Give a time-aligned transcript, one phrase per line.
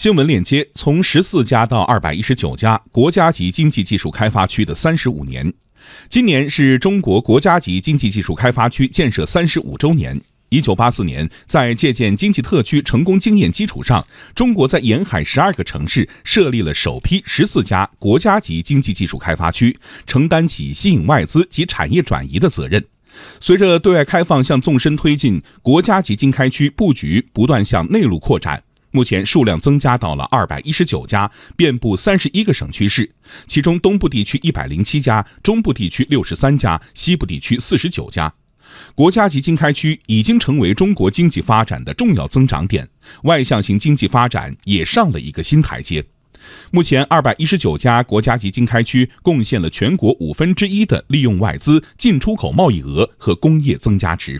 [0.00, 5.52] 新闻链接：从十四家到二百一十九家国家级经济技术开发区的三十五年，
[6.08, 10.18] 今年是中国国家级经济技术开发区建设三十五周年。
[10.48, 14.02] 一九八四年，在借鉴经济特区成功经验基础上，
[14.34, 19.76] 中国在沿海十二个城市设立了首批十四家国家级经济技术开发区，
[20.06, 22.82] 承担起吸引外资及产业转移的责任。
[23.38, 28.62] 随着对外开放向纵深推进，国家级经开区布局不断向内陆扩展。
[28.92, 33.10] 目前数量增加到了二百一十九家，遍布三十一个省区市，
[33.46, 38.32] 其中东部地区一百零七家，中部地区六十三家，西部地区四十九家。
[38.94, 42.88] 国家级经开区已经成为中国经济发展的重要增长点，
[43.22, 46.04] 外向型经济发展也上了一个新台阶。
[46.70, 54.38] 目前，二百一十九家国家级经开区贡献了全国五分之一的利用外资进出口贸易额和工业增加值。